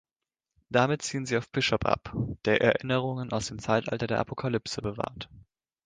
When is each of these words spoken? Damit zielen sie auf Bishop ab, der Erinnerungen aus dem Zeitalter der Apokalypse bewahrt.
Damit 0.71 1.03
zielen 1.03 1.27
sie 1.27 1.37
auf 1.37 1.51
Bishop 1.51 1.85
ab, 1.85 2.15
der 2.45 2.59
Erinnerungen 2.59 3.31
aus 3.31 3.49
dem 3.49 3.59
Zeitalter 3.59 4.07
der 4.07 4.17
Apokalypse 4.17 4.81
bewahrt. 4.81 5.29